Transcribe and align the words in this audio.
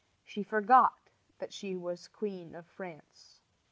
She 0.23 0.41
forgot 0.41 1.11
that 1.37 1.53
she 1.53 1.75
was 1.75 2.07
Queen 2.07 2.55
of 2.55 2.65
France. 2.65 3.39